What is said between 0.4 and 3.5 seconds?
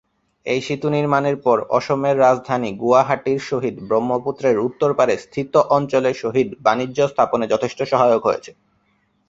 এই সেতু নির্মাণের পর অসমের রাজধানী গুয়াহাটির